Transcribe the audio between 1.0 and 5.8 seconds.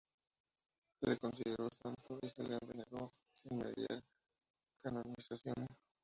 le consideró santo y se le veneró sin mediar canonización.